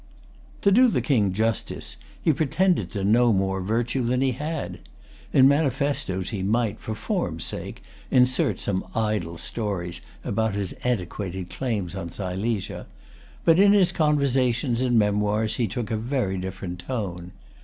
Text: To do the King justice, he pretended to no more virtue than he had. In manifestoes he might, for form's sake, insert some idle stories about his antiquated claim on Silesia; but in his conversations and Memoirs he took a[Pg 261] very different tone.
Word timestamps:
To 0.63 0.71
do 0.71 0.87
the 0.87 0.99
King 0.99 1.31
justice, 1.31 1.95
he 2.19 2.33
pretended 2.33 2.89
to 2.89 3.03
no 3.03 3.31
more 3.31 3.61
virtue 3.61 4.01
than 4.03 4.21
he 4.21 4.31
had. 4.31 4.79
In 5.31 5.47
manifestoes 5.47 6.31
he 6.31 6.41
might, 6.41 6.79
for 6.79 6.95
form's 6.95 7.45
sake, 7.45 7.83
insert 8.09 8.59
some 8.59 8.83
idle 8.95 9.37
stories 9.37 10.01
about 10.23 10.55
his 10.55 10.73
antiquated 10.83 11.51
claim 11.51 11.87
on 11.95 12.09
Silesia; 12.09 12.87
but 13.45 13.59
in 13.59 13.73
his 13.73 13.91
conversations 13.91 14.81
and 14.81 14.97
Memoirs 14.97 15.57
he 15.57 15.67
took 15.67 15.91
a[Pg 15.91 16.09
261] 16.09 16.09
very 16.09 16.37
different 16.39 16.79
tone. 16.79 17.31